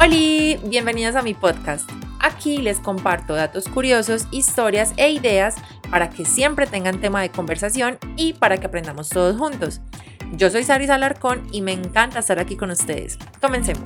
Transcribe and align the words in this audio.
Hola, 0.00 0.14
bienvenidos 0.64 1.16
a 1.16 1.22
mi 1.22 1.34
podcast. 1.34 1.90
Aquí 2.20 2.58
les 2.58 2.78
comparto 2.78 3.34
datos 3.34 3.66
curiosos, 3.68 4.28
historias 4.30 4.92
e 4.96 5.10
ideas 5.10 5.56
para 5.90 6.08
que 6.08 6.24
siempre 6.24 6.68
tengan 6.68 7.00
tema 7.00 7.20
de 7.20 7.30
conversación 7.30 7.98
y 8.16 8.34
para 8.34 8.58
que 8.58 8.68
aprendamos 8.68 9.08
todos 9.08 9.36
juntos. 9.36 9.80
Yo 10.34 10.50
soy 10.50 10.62
Saris 10.62 10.90
Alarcón 10.90 11.48
y 11.50 11.62
me 11.62 11.72
encanta 11.72 12.20
estar 12.20 12.38
aquí 12.38 12.54
con 12.56 12.70
ustedes. 12.70 13.18
Comencemos. 13.40 13.82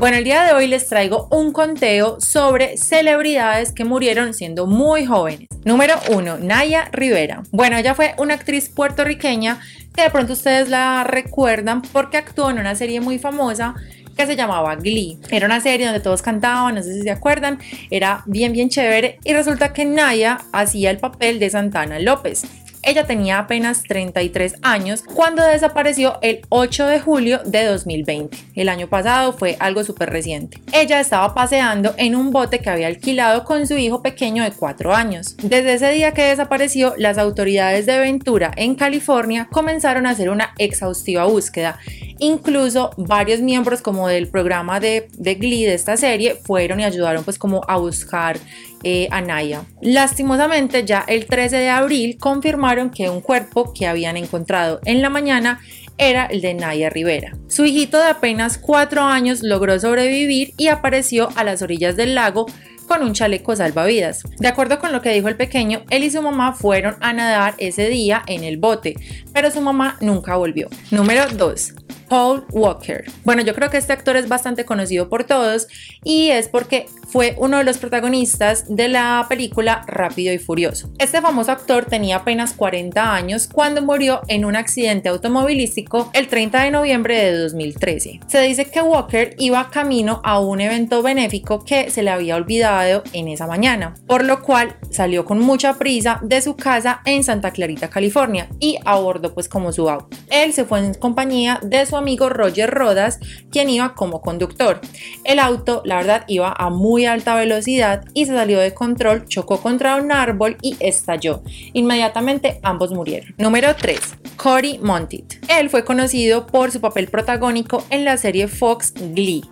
Bueno, 0.00 0.16
el 0.16 0.24
día 0.24 0.42
de 0.42 0.54
hoy 0.54 0.66
les 0.66 0.88
traigo 0.88 1.28
un 1.30 1.52
conteo 1.52 2.20
sobre 2.20 2.76
celebridades 2.76 3.70
que 3.70 3.84
murieron 3.84 4.34
siendo 4.34 4.66
muy 4.66 5.06
jóvenes. 5.06 5.46
Número 5.64 5.94
1, 6.10 6.38
Naya 6.38 6.88
Rivera. 6.90 7.44
Bueno, 7.52 7.76
ella 7.76 7.94
fue 7.94 8.16
una 8.18 8.34
actriz 8.34 8.68
puertorriqueña 8.68 9.60
que 9.94 10.02
de 10.02 10.10
pronto 10.10 10.32
ustedes 10.32 10.68
la 10.68 11.04
recuerdan 11.04 11.82
porque 11.82 12.16
actuó 12.16 12.50
en 12.50 12.58
una 12.58 12.74
serie 12.74 13.00
muy 13.00 13.20
famosa 13.20 13.76
que 14.16 14.26
se 14.26 14.36
llamaba 14.36 14.76
Glee. 14.76 15.18
Era 15.30 15.46
una 15.46 15.60
serie 15.60 15.86
donde 15.86 16.00
todos 16.00 16.22
cantaban, 16.22 16.74
no 16.74 16.82
sé 16.82 16.94
si 16.94 17.02
se 17.02 17.10
acuerdan, 17.10 17.58
era 17.90 18.22
bien, 18.26 18.52
bien 18.52 18.68
chévere. 18.68 19.18
Y 19.24 19.32
resulta 19.32 19.72
que 19.72 19.84
Naya 19.84 20.38
hacía 20.52 20.90
el 20.90 20.98
papel 20.98 21.38
de 21.38 21.50
Santana 21.50 21.98
López. 21.98 22.44
Ella 22.84 23.06
tenía 23.06 23.38
apenas 23.38 23.84
33 23.84 24.56
años 24.62 25.04
cuando 25.14 25.44
desapareció 25.44 26.18
el 26.20 26.40
8 26.48 26.86
de 26.86 27.00
julio 27.00 27.40
de 27.44 27.64
2020. 27.64 28.36
El 28.56 28.68
año 28.68 28.88
pasado 28.88 29.32
fue 29.32 29.56
algo 29.60 29.84
súper 29.84 30.10
reciente. 30.10 30.58
Ella 30.72 30.98
estaba 30.98 31.32
paseando 31.32 31.94
en 31.96 32.16
un 32.16 32.32
bote 32.32 32.58
que 32.58 32.70
había 32.70 32.88
alquilado 32.88 33.44
con 33.44 33.68
su 33.68 33.76
hijo 33.76 34.02
pequeño 34.02 34.42
de 34.42 34.50
4 34.50 34.94
años. 34.96 35.36
Desde 35.36 35.74
ese 35.74 35.92
día 35.92 36.12
que 36.12 36.24
desapareció, 36.24 36.94
las 36.98 37.18
autoridades 37.18 37.86
de 37.86 38.00
Ventura 38.00 38.50
en 38.56 38.74
California 38.74 39.46
comenzaron 39.48 40.04
a 40.06 40.10
hacer 40.10 40.28
una 40.28 40.52
exhaustiva 40.58 41.24
búsqueda 41.24 41.78
Incluso 42.22 42.92
varios 42.96 43.40
miembros 43.40 43.82
como 43.82 44.06
del 44.06 44.28
programa 44.28 44.78
de, 44.78 45.08
de 45.18 45.34
Glee 45.34 45.64
de 45.64 45.74
esta 45.74 45.96
serie 45.96 46.36
fueron 46.36 46.78
y 46.78 46.84
ayudaron 46.84 47.24
pues 47.24 47.36
como 47.36 47.62
a 47.66 47.78
buscar 47.78 48.38
eh, 48.84 49.08
a 49.10 49.20
Naya. 49.20 49.64
Lastimosamente 49.80 50.84
ya 50.84 51.04
el 51.08 51.26
13 51.26 51.56
de 51.56 51.68
abril 51.68 52.18
confirmaron 52.18 52.90
que 52.90 53.10
un 53.10 53.22
cuerpo 53.22 53.72
que 53.72 53.88
habían 53.88 54.16
encontrado 54.16 54.78
en 54.84 55.02
la 55.02 55.10
mañana 55.10 55.60
era 55.98 56.26
el 56.26 56.42
de 56.42 56.54
Naya 56.54 56.90
Rivera. 56.90 57.36
Su 57.48 57.64
hijito 57.64 57.98
de 57.98 58.10
apenas 58.10 58.56
4 58.56 59.02
años 59.02 59.42
logró 59.42 59.76
sobrevivir 59.80 60.54
y 60.56 60.68
apareció 60.68 61.28
a 61.34 61.42
las 61.42 61.60
orillas 61.60 61.96
del 61.96 62.14
lago 62.14 62.46
con 62.86 63.02
un 63.02 63.14
chaleco 63.14 63.56
salvavidas. 63.56 64.22
De 64.38 64.48
acuerdo 64.48 64.78
con 64.78 64.92
lo 64.92 65.00
que 65.00 65.12
dijo 65.12 65.28
el 65.28 65.36
pequeño, 65.36 65.82
él 65.90 66.04
y 66.04 66.10
su 66.10 66.22
mamá 66.22 66.52
fueron 66.52 66.96
a 67.00 67.12
nadar 67.12 67.54
ese 67.58 67.88
día 67.88 68.22
en 68.26 68.44
el 68.44 68.58
bote, 68.58 68.94
pero 69.32 69.50
su 69.50 69.60
mamá 69.60 69.96
nunca 70.00 70.36
volvió. 70.36 70.68
Número 70.90 71.26
2. 71.26 71.74
Paul 72.12 72.44
Walker. 72.50 73.06
Bueno, 73.24 73.40
yo 73.40 73.54
creo 73.54 73.70
que 73.70 73.78
este 73.78 73.94
actor 73.94 74.18
es 74.18 74.28
bastante 74.28 74.66
conocido 74.66 75.08
por 75.08 75.24
todos 75.24 75.66
y 76.04 76.28
es 76.28 76.46
porque 76.46 76.84
fue 77.08 77.34
uno 77.38 77.56
de 77.56 77.64
los 77.64 77.78
protagonistas 77.78 78.64
de 78.68 78.88
la 78.88 79.24
película 79.30 79.82
Rápido 79.86 80.32
y 80.34 80.38
Furioso. 80.38 80.90
Este 80.98 81.22
famoso 81.22 81.52
actor 81.52 81.86
tenía 81.86 82.16
apenas 82.16 82.52
40 82.52 83.14
años 83.14 83.48
cuando 83.50 83.80
murió 83.80 84.20
en 84.28 84.44
un 84.44 84.56
accidente 84.56 85.08
automovilístico 85.08 86.10
el 86.12 86.28
30 86.28 86.64
de 86.64 86.70
noviembre 86.70 87.16
de 87.16 87.38
2013. 87.38 88.20
Se 88.26 88.40
dice 88.42 88.66
que 88.66 88.82
Walker 88.82 89.34
iba 89.38 89.70
camino 89.70 90.20
a 90.22 90.38
un 90.38 90.60
evento 90.60 91.02
benéfico 91.02 91.64
que 91.64 91.90
se 91.90 92.02
le 92.02 92.10
había 92.10 92.36
olvidado 92.36 93.04
en 93.14 93.28
esa 93.28 93.46
mañana, 93.46 93.94
por 94.06 94.22
lo 94.22 94.42
cual 94.42 94.76
salió 94.90 95.24
con 95.24 95.38
mucha 95.38 95.78
prisa 95.78 96.20
de 96.22 96.42
su 96.42 96.56
casa 96.56 97.00
en 97.06 97.24
Santa 97.24 97.52
Clarita, 97.52 97.88
California 97.88 98.48
y 98.58 98.78
abordó 98.84 99.32
pues 99.32 99.48
como 99.48 99.72
su 99.72 99.88
auto. 99.88 100.14
Él 100.30 100.52
se 100.52 100.66
fue 100.66 100.78
en 100.80 100.94
compañía 100.94 101.58
de 101.62 101.86
su 101.86 101.96
amigo 102.02 102.28
Roger 102.28 102.70
Rodas, 102.70 103.18
quien 103.50 103.70
iba 103.70 103.94
como 103.94 104.20
conductor. 104.20 104.80
El 105.24 105.38
auto, 105.38 105.82
la 105.84 105.96
verdad, 105.96 106.24
iba 106.28 106.54
a 106.56 106.70
muy 106.70 107.06
alta 107.06 107.34
velocidad 107.34 108.04
y 108.14 108.26
se 108.26 108.34
salió 108.34 108.58
de 108.58 108.74
control, 108.74 109.26
chocó 109.26 109.60
contra 109.60 109.96
un 109.96 110.12
árbol 110.12 110.56
y 110.60 110.76
estalló. 110.80 111.42
Inmediatamente 111.72 112.60
ambos 112.62 112.92
murieron. 112.92 113.34
Número 113.38 113.74
3. 113.74 113.98
Cory 114.36 114.78
Monteith. 114.78 115.34
Él 115.48 115.70
fue 115.70 115.84
conocido 115.84 116.46
por 116.46 116.70
su 116.70 116.80
papel 116.80 117.08
protagónico 117.08 117.84
en 117.90 118.04
la 118.04 118.16
serie 118.16 118.48
Fox 118.48 118.92
Glee. 118.94 119.42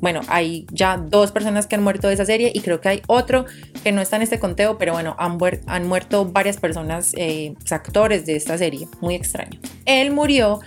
Bueno, 0.00 0.22
hay 0.28 0.66
ya 0.72 0.96
dos 0.96 1.30
personas 1.30 1.66
que 1.66 1.74
han 1.74 1.82
muerto 1.82 2.08
de 2.08 2.14
esa 2.14 2.24
serie 2.24 2.50
y 2.54 2.60
creo 2.60 2.80
que 2.80 2.88
hay 2.88 3.02
otro 3.06 3.44
que 3.82 3.92
no 3.92 4.00
está 4.00 4.16
en 4.16 4.22
este 4.22 4.38
conteo, 4.38 4.78
pero 4.78 4.94
bueno, 4.94 5.14
han, 5.18 5.38
han 5.66 5.86
muerto 5.86 6.24
varias 6.24 6.56
personas, 6.56 7.12
eh, 7.16 7.54
actores 7.70 8.24
de 8.24 8.36
esta 8.36 8.56
serie. 8.56 8.88
Muy 9.00 9.14
extraño. 9.14 9.60
Él 9.84 10.10
murió 10.10 10.60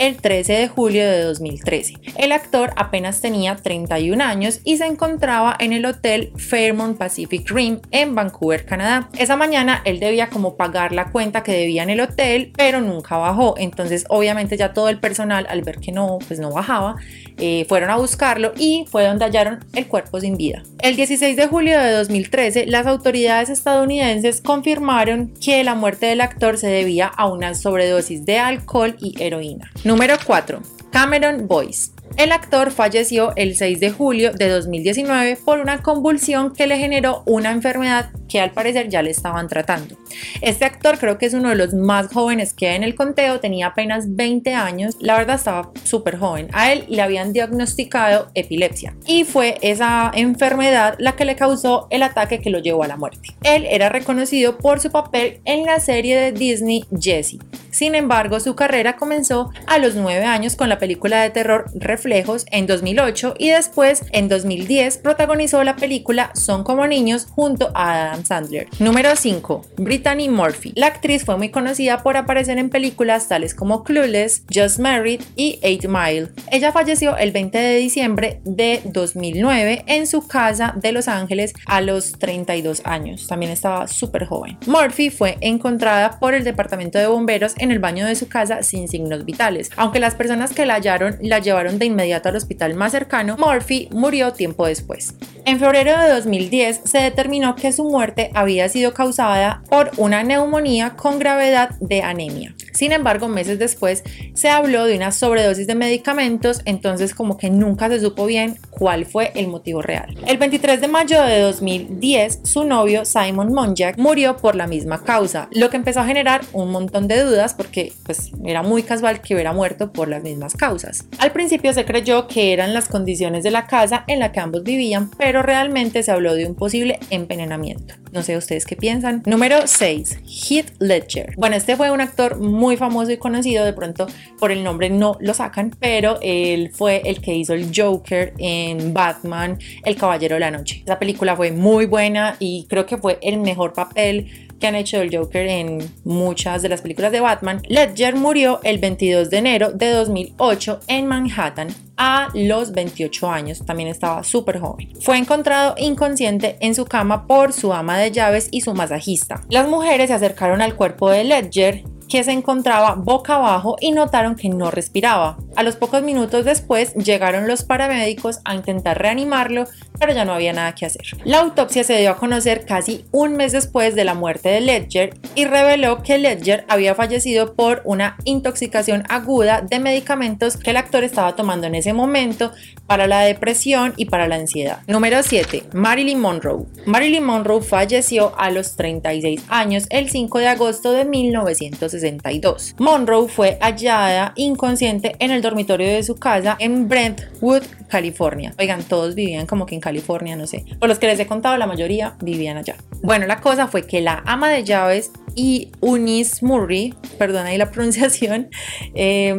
el 0.00 0.16
13 0.16 0.54
de 0.54 0.68
julio 0.68 1.04
de 1.04 1.20
2013. 1.24 1.94
El 2.16 2.32
actor 2.32 2.72
apenas 2.76 3.20
tenía 3.20 3.56
31 3.56 4.24
años 4.24 4.60
y 4.64 4.78
se 4.78 4.86
encontraba 4.86 5.54
en 5.60 5.74
el 5.74 5.84
hotel 5.84 6.32
Fairmont 6.36 6.96
Pacific 6.96 7.48
Rim 7.50 7.80
en 7.90 8.14
Vancouver, 8.14 8.64
Canadá. 8.64 9.10
Esa 9.18 9.36
mañana 9.36 9.82
él 9.84 10.00
debía 10.00 10.30
como 10.30 10.56
pagar 10.56 10.92
la 10.92 11.10
cuenta 11.12 11.42
que 11.42 11.52
debía 11.52 11.82
en 11.82 11.90
el 11.90 12.00
hotel, 12.00 12.50
pero 12.56 12.80
nunca 12.80 13.18
bajó. 13.18 13.54
Entonces 13.58 14.06
obviamente 14.08 14.56
ya 14.56 14.72
todo 14.72 14.88
el 14.88 14.98
personal 14.98 15.46
al 15.50 15.60
ver 15.60 15.80
que 15.80 15.92
no, 15.92 16.18
pues 16.26 16.40
no 16.40 16.50
bajaba, 16.50 16.96
eh, 17.36 17.66
fueron 17.68 17.90
a 17.90 17.96
buscarlo 17.96 18.52
y 18.56 18.86
fue 18.88 19.04
donde 19.04 19.26
hallaron 19.26 19.62
el 19.74 19.86
cuerpo 19.86 20.18
sin 20.18 20.38
vida. 20.38 20.62
El 20.80 20.96
16 20.96 21.36
de 21.36 21.46
julio 21.46 21.78
de 21.78 21.92
2013, 21.92 22.64
las 22.66 22.86
autoridades 22.86 23.50
estadounidenses 23.50 24.40
confirmaron 24.40 25.34
que 25.42 25.62
la 25.62 25.74
muerte 25.74 26.06
del 26.06 26.22
actor 26.22 26.56
se 26.56 26.68
debía 26.68 27.06
a 27.06 27.28
una 27.28 27.54
sobredosis 27.54 28.24
de 28.24 28.38
alcohol 28.38 28.96
y 28.98 29.22
heroína. 29.22 29.70
Número 29.90 30.14
4. 30.24 30.62
Cameron 30.92 31.48
Boyce. 31.48 31.90
El 32.16 32.30
actor 32.30 32.70
falleció 32.70 33.32
el 33.34 33.56
6 33.56 33.80
de 33.80 33.90
julio 33.90 34.32
de 34.32 34.48
2019 34.48 35.38
por 35.44 35.58
una 35.58 35.82
convulsión 35.82 36.54
que 36.54 36.68
le 36.68 36.78
generó 36.78 37.24
una 37.26 37.50
enfermedad 37.50 38.10
que 38.28 38.40
al 38.40 38.52
parecer 38.52 38.88
ya 38.88 39.02
le 39.02 39.10
estaban 39.10 39.48
tratando. 39.48 39.96
Este 40.42 40.64
actor 40.64 40.96
creo 40.98 41.18
que 41.18 41.26
es 41.26 41.34
uno 41.34 41.48
de 41.48 41.56
los 41.56 41.74
más 41.74 42.12
jóvenes 42.12 42.52
que 42.52 42.68
hay 42.68 42.76
en 42.76 42.84
el 42.84 42.94
conteo, 42.94 43.40
tenía 43.40 43.68
apenas 43.68 44.14
20 44.14 44.54
años, 44.54 44.96
la 45.00 45.16
verdad 45.18 45.36
estaba 45.36 45.72
súper 45.82 46.18
joven. 46.18 46.48
A 46.52 46.72
él 46.72 46.84
le 46.88 47.02
habían 47.02 47.32
diagnosticado 47.32 48.30
epilepsia 48.34 48.94
y 49.06 49.24
fue 49.24 49.58
esa 49.60 50.12
enfermedad 50.14 50.94
la 51.00 51.16
que 51.16 51.24
le 51.24 51.34
causó 51.34 51.88
el 51.90 52.04
ataque 52.04 52.38
que 52.38 52.50
lo 52.50 52.60
llevó 52.60 52.84
a 52.84 52.88
la 52.88 52.96
muerte. 52.96 53.34
Él 53.42 53.66
era 53.68 53.88
reconocido 53.88 54.56
por 54.58 54.78
su 54.78 54.92
papel 54.92 55.40
en 55.44 55.64
la 55.64 55.80
serie 55.80 56.16
de 56.16 56.30
Disney 56.30 56.84
Jessie. 56.96 57.40
Sin 57.70 57.94
embargo, 57.94 58.40
su 58.40 58.54
carrera 58.54 58.96
comenzó 58.96 59.50
a 59.66 59.78
los 59.78 59.94
9 59.94 60.24
años 60.24 60.56
con 60.56 60.68
la 60.68 60.78
película 60.78 61.22
de 61.22 61.30
terror 61.30 61.66
Reflejos 61.74 62.46
en 62.50 62.66
2008 62.66 63.34
y 63.38 63.50
después 63.50 64.04
en 64.12 64.28
2010 64.28 64.98
protagonizó 64.98 65.62
la 65.64 65.76
película 65.76 66.30
Son 66.34 66.64
como 66.64 66.86
niños 66.86 67.26
junto 67.26 67.70
a 67.74 67.92
Adam 67.92 68.24
Sandler. 68.24 68.68
Número 68.78 69.14
5. 69.14 69.66
Brittany 69.76 70.28
Murphy. 70.28 70.72
La 70.76 70.88
actriz 70.88 71.24
fue 71.24 71.36
muy 71.36 71.50
conocida 71.50 72.02
por 72.02 72.16
aparecer 72.16 72.58
en 72.58 72.70
películas 72.70 73.28
tales 73.28 73.54
como 73.54 73.84
Clueless, 73.84 74.44
Just 74.52 74.78
Married 74.78 75.20
y 75.36 75.58
Eight 75.62 75.86
Mile. 75.86 76.28
Ella 76.50 76.72
falleció 76.72 77.16
el 77.16 77.32
20 77.32 77.58
de 77.58 77.76
diciembre 77.76 78.40
de 78.44 78.82
2009 78.84 79.84
en 79.86 80.06
su 80.06 80.26
casa 80.26 80.74
de 80.76 80.92
Los 80.92 81.08
Ángeles 81.08 81.54
a 81.66 81.80
los 81.80 82.12
32 82.12 82.82
años. 82.84 83.26
También 83.26 83.52
estaba 83.52 83.86
súper 83.86 84.26
joven. 84.26 84.58
Murphy 84.66 85.10
fue 85.10 85.38
encontrada 85.40 86.18
por 86.18 86.34
el 86.34 86.44
departamento 86.44 86.98
de 86.98 87.06
bomberos 87.06 87.54
en 87.60 87.70
el 87.70 87.78
baño 87.78 88.06
de 88.06 88.14
su 88.14 88.28
casa 88.28 88.62
sin 88.62 88.88
signos 88.88 89.24
vitales. 89.24 89.70
Aunque 89.76 90.00
las 90.00 90.14
personas 90.14 90.52
que 90.52 90.66
la 90.66 90.74
hallaron 90.74 91.18
la 91.20 91.38
llevaron 91.38 91.78
de 91.78 91.86
inmediato 91.86 92.28
al 92.28 92.36
hospital 92.36 92.74
más 92.74 92.92
cercano, 92.92 93.36
Murphy 93.38 93.88
murió 93.92 94.32
tiempo 94.32 94.66
después. 94.66 95.14
En 95.44 95.58
febrero 95.58 95.98
de 95.98 96.10
2010 96.10 96.82
se 96.84 96.98
determinó 96.98 97.56
que 97.56 97.72
su 97.72 97.84
muerte 97.84 98.30
había 98.34 98.68
sido 98.68 98.92
causada 98.92 99.62
por 99.68 99.90
una 99.96 100.22
neumonía 100.22 100.90
con 100.96 101.18
gravedad 101.18 101.70
de 101.80 102.02
anemia. 102.02 102.54
Sin 102.72 102.92
embargo, 102.92 103.28
meses 103.28 103.58
después 103.58 104.04
se 104.34 104.48
habló 104.48 104.84
de 104.84 104.96
una 104.96 105.12
sobredosis 105.12 105.66
de 105.66 105.74
medicamentos, 105.74 106.62
entonces 106.64 107.14
como 107.14 107.36
que 107.36 107.50
nunca 107.50 107.88
se 107.88 108.00
supo 108.00 108.26
bien 108.26 108.58
cuál 108.80 109.04
fue 109.04 109.30
el 109.34 109.48
motivo 109.48 109.82
real. 109.82 110.16
El 110.26 110.38
23 110.38 110.80
de 110.80 110.88
mayo 110.88 111.22
de 111.22 111.40
2010, 111.40 112.40
su 112.44 112.64
novio 112.64 113.04
Simon 113.04 113.52
Monjack 113.52 113.98
murió 113.98 114.38
por 114.38 114.56
la 114.56 114.66
misma 114.66 115.04
causa, 115.04 115.50
lo 115.52 115.68
que 115.68 115.76
empezó 115.76 116.00
a 116.00 116.06
generar 116.06 116.40
un 116.54 116.70
montón 116.70 117.06
de 117.06 117.22
dudas 117.22 117.52
porque 117.52 117.92
pues 118.06 118.32
era 118.42 118.62
muy 118.62 118.82
casual 118.82 119.20
que 119.20 119.34
hubiera 119.34 119.52
muerto 119.52 119.92
por 119.92 120.08
las 120.08 120.22
mismas 120.22 120.54
causas. 120.54 121.04
Al 121.18 121.30
principio 121.30 121.74
se 121.74 121.84
creyó 121.84 122.26
que 122.26 122.54
eran 122.54 122.72
las 122.72 122.88
condiciones 122.88 123.44
de 123.44 123.50
la 123.50 123.66
casa 123.66 124.04
en 124.06 124.18
la 124.18 124.32
que 124.32 124.40
ambos 124.40 124.62
vivían, 124.62 125.10
pero 125.10 125.42
realmente 125.42 126.02
se 126.02 126.10
habló 126.10 126.32
de 126.32 126.46
un 126.46 126.54
posible 126.54 126.98
envenenamiento. 127.10 127.96
No 128.12 128.22
sé 128.22 128.36
ustedes 128.36 128.64
qué 128.64 128.76
piensan. 128.76 129.22
Número 129.26 129.66
6. 129.66 130.18
Heath 130.24 130.72
Ledger. 130.80 131.34
Bueno, 131.36 131.54
este 131.54 131.76
fue 131.76 131.90
un 131.90 132.00
actor 132.00 132.40
muy 132.40 132.76
famoso 132.76 133.12
y 133.12 133.18
conocido, 133.18 133.64
de 133.64 133.72
pronto 133.72 134.06
por 134.38 134.50
el 134.50 134.64
nombre 134.64 134.90
no 134.90 135.16
lo 135.20 135.34
sacan, 135.34 135.76
pero 135.78 136.18
él 136.22 136.70
fue 136.72 137.02
el 137.04 137.20
que 137.20 137.34
hizo 137.34 137.52
el 137.52 137.70
Joker 137.74 138.32
en 138.38 138.69
en 138.70 138.94
Batman, 138.94 139.58
El 139.84 139.96
Caballero 139.96 140.34
de 140.34 140.40
la 140.40 140.50
Noche. 140.50 140.82
Esa 140.84 140.98
película 140.98 141.36
fue 141.36 141.52
muy 141.52 141.86
buena 141.86 142.36
y 142.38 142.66
creo 142.68 142.86
que 142.86 142.96
fue 142.96 143.18
el 143.22 143.38
mejor 143.38 143.72
papel 143.72 144.48
que 144.60 144.66
han 144.66 144.76
hecho 144.76 145.00
el 145.00 145.14
Joker 145.14 145.46
en 145.48 145.90
muchas 146.04 146.62
de 146.62 146.68
las 146.68 146.82
películas 146.82 147.10
de 147.10 147.20
Batman. 147.20 147.62
Ledger 147.66 148.14
murió 148.14 148.60
el 148.62 148.78
22 148.78 149.30
de 149.30 149.38
enero 149.38 149.72
de 149.72 149.90
2008 149.90 150.80
en 150.86 151.06
Manhattan 151.06 151.68
a 151.96 152.28
los 152.34 152.72
28 152.72 153.28
años, 153.28 153.64
también 153.64 153.88
estaba 153.88 154.22
súper 154.22 154.60
joven. 154.60 154.90
Fue 155.00 155.18
encontrado 155.18 155.74
inconsciente 155.78 156.56
en 156.60 156.74
su 156.74 156.84
cama 156.84 157.26
por 157.26 157.52
su 157.52 157.72
ama 157.72 157.98
de 157.98 158.10
llaves 158.10 158.48
y 158.50 158.60
su 158.60 158.74
masajista. 158.74 159.42
Las 159.48 159.68
mujeres 159.68 160.08
se 160.08 160.14
acercaron 160.14 160.62
al 160.62 160.76
cuerpo 160.76 161.10
de 161.10 161.24
Ledger 161.24 161.84
que 162.10 162.24
se 162.24 162.32
encontraba 162.32 162.96
boca 162.96 163.36
abajo 163.36 163.76
y 163.80 163.92
notaron 163.92 164.34
que 164.34 164.48
no 164.48 164.70
respiraba. 164.70 165.38
A 165.56 165.62
los 165.62 165.76
pocos 165.76 166.02
minutos 166.02 166.44
después 166.44 166.94
llegaron 166.94 167.48
los 167.48 167.64
paramédicos 167.64 168.40
a 168.44 168.54
intentar 168.54 169.00
reanimarlo, 169.00 169.64
pero 169.98 170.12
ya 170.12 170.24
no 170.24 170.32
había 170.32 170.52
nada 170.52 170.74
que 170.74 170.86
hacer. 170.86 171.02
La 171.24 171.40
autopsia 171.40 171.84
se 171.84 171.98
dio 171.98 172.10
a 172.10 172.16
conocer 172.16 172.64
casi 172.64 173.04
un 173.10 173.36
mes 173.36 173.52
después 173.52 173.94
de 173.94 174.04
la 174.04 174.14
muerte 174.14 174.48
de 174.48 174.60
Ledger 174.60 175.14
y 175.34 175.44
reveló 175.44 176.02
que 176.02 176.18
Ledger 176.18 176.64
había 176.68 176.94
fallecido 176.94 177.54
por 177.54 177.82
una 177.84 178.16
intoxicación 178.24 179.04
aguda 179.08 179.60
de 179.60 179.80
medicamentos 179.80 180.56
que 180.56 180.70
el 180.70 180.76
actor 180.76 181.04
estaba 181.04 181.34
tomando 181.36 181.66
en 181.66 181.74
ese 181.74 181.92
momento 181.92 182.52
para 182.86 183.06
la 183.06 183.20
depresión 183.20 183.92
y 183.96 184.06
para 184.06 184.28
la 184.28 184.36
ansiedad. 184.36 184.80
Número 184.86 185.22
7. 185.22 185.64
Marilyn 185.72 186.20
Monroe. 186.20 186.66
Marilyn 186.86 187.24
Monroe 187.24 187.62
falleció 187.62 188.32
a 188.38 188.50
los 188.50 188.76
36 188.76 189.44
años 189.48 189.86
el 189.90 190.10
5 190.10 190.38
de 190.38 190.48
agosto 190.48 190.92
de 190.92 191.04
1962. 191.04 192.74
Monroe 192.78 193.28
fue 193.28 193.58
hallada 193.60 194.32
inconsciente 194.36 195.14
en 195.18 195.30
el 195.30 195.39
dormitorio 195.40 195.88
de 195.88 196.02
su 196.02 196.16
casa 196.16 196.56
en 196.58 196.88
Brentwood, 196.88 197.62
California. 197.88 198.54
Oigan, 198.58 198.82
todos 198.82 199.14
vivían 199.14 199.46
como 199.46 199.66
que 199.66 199.74
en 199.74 199.80
California, 199.80 200.36
no 200.36 200.46
sé. 200.46 200.64
Por 200.78 200.88
los 200.88 200.98
que 200.98 201.06
les 201.06 201.18
he 201.20 201.26
contado, 201.26 201.56
la 201.56 201.66
mayoría 201.66 202.14
vivían 202.20 202.56
allá. 202.56 202.76
Bueno, 203.02 203.26
la 203.26 203.40
cosa 203.40 203.66
fue 203.66 203.86
que 203.86 204.00
la 204.00 204.22
ama 204.26 204.50
de 204.50 204.64
llaves 204.64 205.10
y 205.34 205.70
Unis 205.80 206.42
Murray, 206.42 206.94
perdón 207.18 207.46
ahí 207.46 207.56
la 207.56 207.70
pronunciación, 207.70 208.48
eh, 208.94 209.38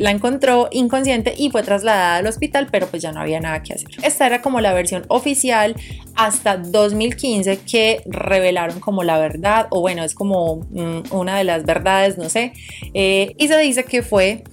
la 0.00 0.10
encontró 0.10 0.68
inconsciente 0.70 1.34
y 1.36 1.50
fue 1.50 1.62
trasladada 1.62 2.16
al 2.16 2.26
hospital, 2.26 2.68
pero 2.70 2.86
pues 2.86 3.02
ya 3.02 3.12
no 3.12 3.20
había 3.20 3.40
nada 3.40 3.62
que 3.62 3.74
hacer. 3.74 3.88
Esta 4.02 4.26
era 4.26 4.42
como 4.42 4.60
la 4.60 4.72
versión 4.72 5.04
oficial 5.08 5.74
hasta 6.14 6.56
2015 6.56 7.58
que 7.58 8.02
revelaron 8.06 8.80
como 8.80 9.02
la 9.04 9.18
verdad, 9.18 9.66
o 9.70 9.80
bueno, 9.80 10.02
es 10.02 10.14
como 10.14 10.66
mm, 10.70 11.12
una 11.12 11.38
de 11.38 11.44
las 11.44 11.64
verdades, 11.64 12.18
no 12.18 12.28
sé, 12.28 12.52
eh, 12.94 13.34
y 13.38 13.48
se 13.48 13.58
dice 13.58 13.84
que 13.84 14.02
fue 14.02 14.44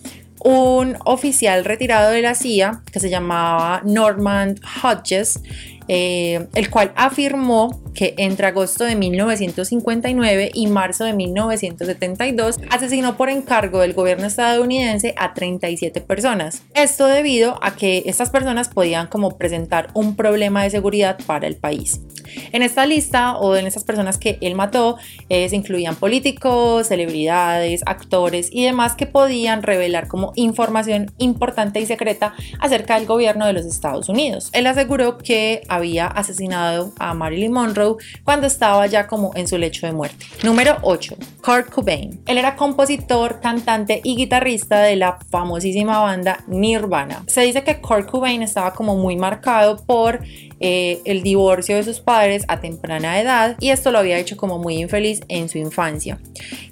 un 0.45 0.95
oficial 1.05 1.65
retirado 1.65 2.11
de 2.11 2.21
la 2.21 2.35
CIA 2.35 2.83
que 2.91 2.99
se 2.99 3.09
llamaba 3.09 3.81
Norman 3.83 4.55
Hodges, 4.83 5.41
eh, 5.87 6.47
el 6.53 6.69
cual 6.69 6.93
afirmó 6.95 7.81
que 7.95 8.13
entre 8.17 8.47
agosto 8.47 8.83
de 8.83 8.95
1959 8.95 10.51
y 10.53 10.67
marzo 10.67 11.05
de 11.05 11.13
1972 11.13 12.59
asesinó 12.69 13.17
por 13.17 13.29
encargo 13.29 13.79
del 13.79 13.93
gobierno 13.93 14.27
estadounidense 14.27 15.15
a 15.17 15.33
37 15.33 16.01
personas. 16.01 16.61
Esto 16.75 17.07
debido 17.07 17.57
a 17.63 17.75
que 17.75 18.03
estas 18.05 18.29
personas 18.29 18.69
podían 18.69 19.07
como 19.07 19.37
presentar 19.37 19.87
un 19.93 20.15
problema 20.15 20.63
de 20.63 20.69
seguridad 20.69 21.17
para 21.25 21.47
el 21.47 21.55
país. 21.55 22.01
En 22.51 22.63
esta 22.63 22.85
lista 22.85 23.37
o 23.37 23.55
en 23.55 23.67
estas 23.67 23.83
personas 23.83 24.17
que 24.17 24.37
él 24.41 24.55
mató 24.55 24.97
eh, 25.29 25.47
se 25.49 25.55
incluían 25.55 25.95
políticos, 25.95 26.87
celebridades, 26.87 27.81
actores 27.85 28.49
y 28.51 28.65
demás 28.65 28.95
que 28.95 29.05
podían 29.05 29.63
revelar 29.63 30.07
como 30.07 30.31
información 30.35 31.11
importante 31.17 31.79
y 31.79 31.85
secreta 31.85 32.33
acerca 32.59 32.95
del 32.95 33.05
gobierno 33.05 33.45
de 33.45 33.53
los 33.53 33.65
Estados 33.65 34.09
Unidos. 34.09 34.49
Él 34.53 34.67
aseguró 34.67 35.17
que 35.17 35.61
había 35.67 36.07
asesinado 36.07 36.93
a 36.99 37.13
Marilyn 37.13 37.53
Cuando 38.23 38.47
estaba 38.47 38.85
ya 38.87 39.07
como 39.07 39.31
en 39.35 39.47
su 39.47 39.57
lecho 39.57 39.85
de 39.85 39.93
muerte. 39.93 40.25
Número 40.43 40.77
8. 40.81 41.15
Kurt 41.43 41.69
Cobain. 41.69 42.19
Él 42.25 42.37
era 42.37 42.55
compositor, 42.55 43.39
cantante 43.41 44.01
y 44.03 44.15
guitarrista 44.15 44.79
de 44.79 44.95
la 44.95 45.17
famosísima 45.29 45.99
banda 45.99 46.43
Nirvana. 46.47 47.23
Se 47.27 47.41
dice 47.41 47.63
que 47.63 47.79
Kurt 47.81 48.09
Cobain 48.09 48.41
estaba 48.41 48.73
como 48.73 48.95
muy 48.95 49.15
marcado 49.15 49.77
por 49.85 50.21
eh, 50.59 51.01
el 51.05 51.21
divorcio 51.21 51.75
de 51.75 51.83
sus 51.83 51.99
padres 51.99 52.45
a 52.47 52.61
temprana 52.61 53.19
edad 53.19 53.57
y 53.59 53.69
esto 53.69 53.91
lo 53.91 53.99
había 53.99 54.17
hecho 54.17 54.37
como 54.37 54.57
muy 54.57 54.77
infeliz 54.77 55.21
en 55.27 55.49
su 55.49 55.57
infancia. 55.57 56.17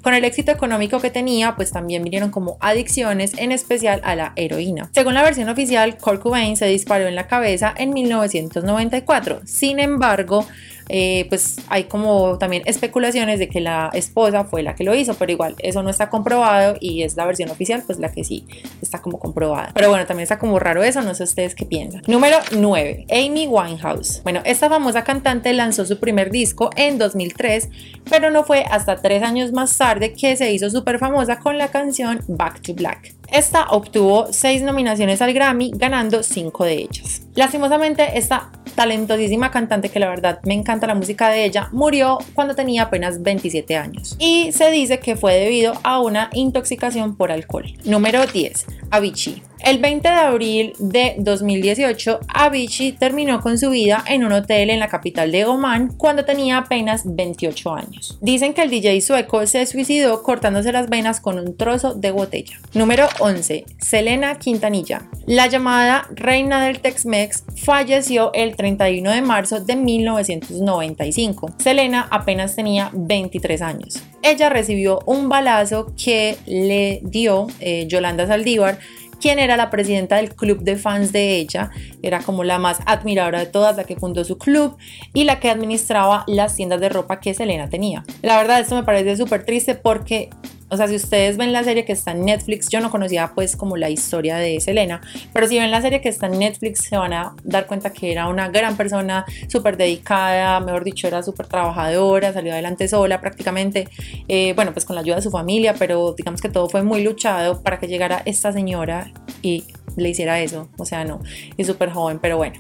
Con 0.01 0.13
el 0.13 0.24
éxito 0.24 0.51
económico 0.51 1.00
que 1.00 1.09
tenía, 1.09 1.56
pues 1.56 1.71
también 1.71 2.04
vinieron 2.04 2.31
como 2.31 2.57
adicciones, 2.62 3.33
en 3.38 3.51
especial 3.51 4.01
a 4.04 4.16
la 4.16 4.33
heroína. 4.36 4.89
Según 4.94 5.13
la 5.13 5.24
versión 5.24 5.50
oficial, 5.50 5.98
Kurt 5.98 6.21
Cobain 6.21 6.56
se 6.56 6.66
disparó 6.68 7.07
en 7.07 7.16
la 7.16 7.27
cabeza 7.27 7.74
en 7.77 7.94
1994. 7.94 9.42
Sin 9.45 9.80
embargo, 9.80 10.45
eh, 10.89 11.25
pues 11.30 11.57
hay 11.68 11.85
como 11.85 12.38
también 12.38 12.63
especulaciones 12.65 13.39
de 13.39 13.50
que 13.50 13.62
la 13.62 13.89
esposa 13.94 14.45
fue 14.45 14.63
la 14.63 14.75
que 14.75 14.83
lo 14.83 14.95
hizo, 14.95 15.13
pero 15.15 15.31
igual 15.31 15.56
eso 15.59 15.83
no 15.83 15.89
está 15.89 16.09
comprobado 16.09 16.75
y 16.80 17.03
es 17.03 17.15
la 17.15 17.25
versión 17.25 17.50
oficial, 17.50 17.83
pues 17.85 18.00
la 18.00 18.12
que 18.12 18.24
sí 18.24 18.45
está 18.81 19.01
como 19.01 19.19
comprobada. 19.19 19.71
Pero 19.74 19.89
bueno, 19.89 20.06
también 20.06 20.24
está 20.24 20.39
como 20.39 20.59
raro 20.59 20.83
eso, 20.83 21.01
no 21.01 21.15
sé 21.15 21.24
ustedes 21.24 21.56
qué 21.56 21.65
piensan. 21.65 22.01
Número 22.07 22.38
9, 22.51 23.07
Amy 23.09 23.47
Winehouse. 23.47 24.21
Bueno, 24.24 24.41
esta 24.45 24.69
famosa 24.69 25.03
cantante 25.03 25.53
lanzó 25.53 25.85
su 25.85 26.00
primer 26.00 26.31
disco 26.31 26.69
en 26.75 26.97
2003, 26.97 27.69
pero 28.09 28.31
no 28.31 28.44
fue 28.44 28.65
hasta 28.69 28.97
tres 28.97 29.24
años 29.24 29.51
más 29.51 29.77
tarde 29.77 30.13
que 30.13 30.35
se 30.35 30.51
hizo 30.51 30.69
súper 30.69 31.00
famosa 31.00 31.39
con 31.39 31.57
la 31.57 31.69
canción 31.69 32.19
Back 32.27 32.62
to 32.62 32.74
Black. 32.74 33.13
Esta 33.31 33.68
obtuvo 33.69 34.27
seis 34.31 34.62
nominaciones 34.62 35.21
al 35.21 35.33
Grammy, 35.33 35.71
ganando 35.75 36.21
cinco 36.24 36.65
de 36.65 36.74
ellas. 36.74 37.24
Lastimosamente, 37.35 38.18
esta 38.18 38.51
talentosísima 38.75 39.51
cantante 39.51 39.89
que 39.89 39.99
la 39.99 40.09
verdad 40.09 40.39
me 40.43 40.53
encanta 40.53 40.87
la 40.87 40.95
música 40.95 41.29
de 41.29 41.45
ella, 41.45 41.69
murió 41.71 42.17
cuando 42.33 42.55
tenía 42.55 42.83
apenas 42.83 43.21
27 43.21 43.77
años 43.77 44.15
y 44.19 44.51
se 44.51 44.71
dice 44.71 44.99
que 44.99 45.15
fue 45.15 45.35
debido 45.35 45.73
a 45.83 45.99
una 45.99 46.29
intoxicación 46.33 47.15
por 47.15 47.31
alcohol. 47.31 47.65
Número 47.85 48.25
10. 48.25 48.65
Avicii. 48.94 49.42
El 49.66 49.80
20 49.80 50.07
de 50.07 50.13
abril 50.13 50.74
de 50.78 51.16
2018, 51.18 52.19
Avicii 52.28 52.92
terminó 52.92 53.42
con 53.42 53.57
su 53.57 53.72
vida 53.72 54.04
en 54.07 54.24
un 54.24 54.31
hotel 54.34 54.69
en 54.69 54.80
la 54.80 54.88
capital 54.88 55.31
de 55.31 55.45
Oman 55.45 55.88
cuando 55.98 56.25
tenía 56.25 56.57
apenas 56.57 57.01
28 57.06 57.74
años. 57.74 58.19
Dicen 58.22 58.54
que 58.54 58.62
el 58.62 58.69
DJ 58.69 59.01
sueco 59.01 59.48
se 59.48 59.66
suicidó 59.66 60.22
cortándose 60.22 60.72
las 60.72 60.90
venas 60.90 61.22
con 61.22 61.40
un 61.40 61.57
trozo 61.57 61.95
de 61.95 62.12
botella. 62.12 62.60
Número 62.75 63.07
11. 63.19 63.66
Selena 63.80 64.36
Quintanilla. 64.36 65.10
La 65.25 65.48
llamada 65.48 66.07
reina 66.13 66.63
del 66.63 66.80
Tex-Mex 66.80 67.45
falleció 67.63 68.31
el 68.34 68.56
31 68.56 69.10
de 69.12 69.22
marzo 69.24 69.60
de 69.60 69.75
1995. 69.75 71.56
Selena 71.57 72.07
apenas 72.12 72.56
tenía 72.56 72.92
23 72.94 73.62
años. 73.63 74.04
Ella 74.23 74.49
recibió 74.49 74.99
un 75.05 75.29
balazo 75.29 75.93
que 76.01 76.37
le 76.45 77.01
dio 77.03 77.47
eh, 77.59 77.85
Yolanda 77.87 78.25
Saldívar 78.25 78.79
quien 79.23 79.39
era 79.39 79.55
la 79.55 79.69
presidenta 79.69 80.17
del 80.17 80.35
club 80.35 80.63
de 80.63 80.75
fans 80.75 81.13
de 81.13 81.37
ella, 81.37 81.71
era 82.01 82.19
como 82.19 82.43
la 82.43 82.59
más 82.59 82.79
admiradora 82.85 83.39
de 83.39 83.45
todas, 83.45 83.77
la 83.77 83.85
que 83.85 83.95
fundó 83.95 84.25
su 84.25 84.37
club 84.37 84.75
y 85.13 85.23
la 85.23 85.39
que 85.39 85.49
administraba 85.49 86.25
las 86.27 86.57
tiendas 86.57 86.81
de 86.81 86.89
ropa 86.89 87.21
que 87.21 87.33
Selena 87.33 87.69
tenía. 87.69 88.03
La 88.21 88.35
verdad, 88.35 88.59
esto 88.59 88.75
me 88.75 88.83
parece 88.83 89.15
súper 89.15 89.45
triste 89.45 89.75
porque 89.75 90.30
o 90.73 90.77
sea, 90.77 90.87
si 90.87 90.95
ustedes 90.95 91.37
ven 91.37 91.53
la 91.53 91.63
serie 91.63 91.85
que 91.85 91.94
está 91.94 92.11
en 92.11 92.25
Netflix, 92.25 92.68
yo 92.68 92.81
no 92.81 92.89
conocía 92.89 93.31
pues 93.35 93.56
como 93.56 93.77
la 93.77 93.92
historia 93.92 94.37
de 94.37 94.59
Selena, 94.59 95.01
pero 95.31 95.47
si 95.47 95.59
ven 95.59 95.69
la 95.69 95.81
serie 95.81 96.01
que 96.01 96.09
está 96.09 96.25
en 96.25 96.39
Netflix 96.39 96.85
se 96.89 96.97
van 96.97 97.13
a 97.13 97.35
dar 97.44 97.68
cuenta 97.68 97.92
que 97.92 98.11
era 98.11 98.27
una 98.27 98.49
gran 98.49 98.75
persona, 98.75 99.23
súper 99.47 99.77
dedicada, 99.77 100.59
mejor 100.61 100.83
dicho, 100.83 101.07
era 101.07 101.21
súper 101.21 101.45
trabajadora, 101.45 102.33
salió 102.33 102.53
adelante 102.53 102.87
sola 102.87 103.21
prácticamente, 103.21 103.87
eh, 104.27 104.53
bueno, 104.56 104.73
pues 104.73 104.83
con 104.83 104.95
la 104.95 105.01
ayuda 105.01 105.18
de 105.18 105.21
su 105.21 105.30
familia, 105.30 105.75
pero 105.77 106.15
digamos 106.18 106.42
que 106.42 106.49
todo 106.49 106.68
fue 106.68 106.81
muy 106.81 107.03
luchado 107.03 107.61
para 107.61 107.77
que 107.80 107.87
llegara 107.87 108.23
esta 108.25 108.51
señora 108.51 109.11
y 109.44 109.65
le 109.95 110.09
hiciera 110.09 110.39
eso, 110.39 110.69
o 110.77 110.85
sea, 110.85 111.06
no, 111.06 111.21
es 111.56 111.68
súper 111.68 111.92
joven, 111.92 112.18
pero 112.19 112.37
bueno, 112.37 112.59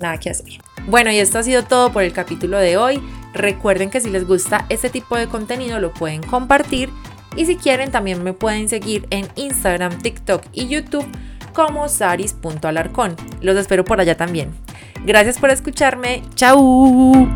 nada 0.00 0.18
que 0.18 0.30
hacer. 0.30 0.46
Bueno, 0.88 1.12
y 1.12 1.18
esto 1.18 1.38
ha 1.38 1.42
sido 1.44 1.64
todo 1.64 1.92
por 1.92 2.02
el 2.02 2.12
capítulo 2.12 2.58
de 2.58 2.76
hoy. 2.76 3.00
Recuerden 3.34 3.90
que 3.90 4.00
si 4.00 4.10
les 4.10 4.26
gusta 4.26 4.66
este 4.68 4.88
tipo 4.88 5.16
de 5.16 5.26
contenido 5.26 5.78
lo 5.78 5.92
pueden 5.92 6.22
compartir 6.22 6.90
y 7.36 7.46
si 7.46 7.56
quieren, 7.56 7.90
también 7.90 8.22
me 8.22 8.32
pueden 8.32 8.68
seguir 8.68 9.06
en 9.10 9.26
Instagram, 9.36 9.98
TikTok 9.98 10.42
y 10.52 10.68
YouTube 10.68 11.06
como 11.52 11.88
saris.alarcón. 11.88 13.16
Los 13.40 13.56
espero 13.56 13.84
por 13.84 14.00
allá 14.00 14.16
también. 14.16 14.52
Gracias 15.04 15.38
por 15.38 15.50
escucharme. 15.50 16.22
¡Chao! 16.34 17.26